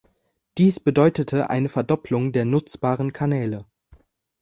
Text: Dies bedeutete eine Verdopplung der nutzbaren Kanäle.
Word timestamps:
Dies 0.57 0.79
bedeutete 0.79 1.51
eine 1.51 1.69
Verdopplung 1.69 2.31
der 2.31 2.43
nutzbaren 2.43 3.13
Kanäle. 3.13 3.65